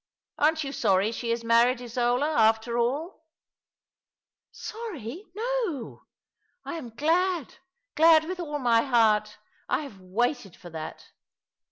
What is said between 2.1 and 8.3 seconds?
after all?" "Sorry! No! I am glad— glad